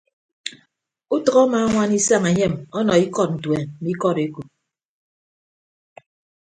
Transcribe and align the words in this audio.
Utʌk 1.15 1.35
amaañwana 1.43 1.93
isañ 1.99 2.23
enyem 2.29 2.53
ọnọ 2.77 2.93
ikọdọntuen 3.05 3.65
mme 3.79 3.89
ikọd 3.93 4.17
ekop. 4.25 4.47